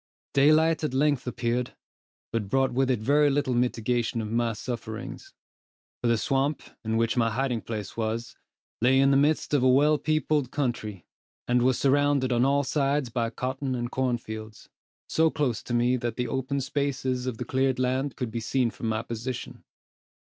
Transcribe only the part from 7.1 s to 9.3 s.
my hiding place was, lay in the